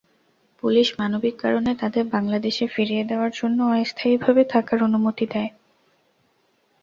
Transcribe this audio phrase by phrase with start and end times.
[0.63, 5.51] Police মানবিক কারণে তাঁদের বাংলাদেশে ফিরিয়ে দেওয়ার জন্য অস্থায়ীভাবে থাকার অনুমতি দেয়।